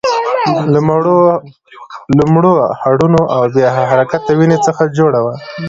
[2.17, 5.33] له مړو هډونو او بې حرکته وينې څخه جوړه وه.